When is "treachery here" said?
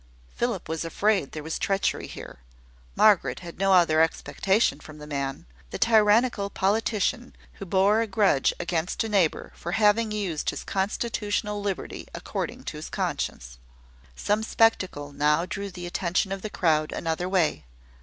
1.59-2.39